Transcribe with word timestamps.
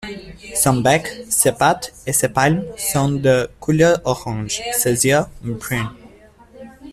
Son 0.55 0.77
bec, 0.81 1.05
ses 1.29 1.51
pattes 1.51 1.93
et 2.07 2.11
ses 2.11 2.29
palmes 2.29 2.63
sont 2.75 3.09
de 3.11 3.47
couleur 3.59 4.01
orange, 4.03 4.59
ses 4.73 5.05
yeux, 5.05 5.19
bruns. 5.43 5.93